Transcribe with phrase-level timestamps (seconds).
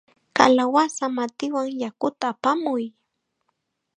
[0.37, 2.83] ¡Kalawasa matiwan yakuta apamuy!